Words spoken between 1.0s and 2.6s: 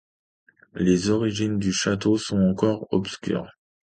origines du château sont